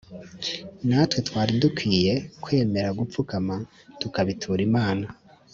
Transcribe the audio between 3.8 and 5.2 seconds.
tukabitura imana